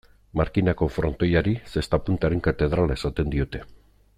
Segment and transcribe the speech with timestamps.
[0.39, 3.63] Markinako frontoiari, zesta-puntaren katedrala esaten diote.